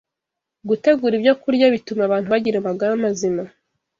[0.67, 3.43] gutegura ibyokurya bituma abantu bagira amagara mazima